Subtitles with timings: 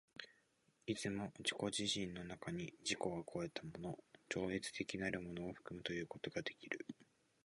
[0.87, 6.87] いつも自己自身の中に自己を越えたもの、超越的なるものを含むということができる。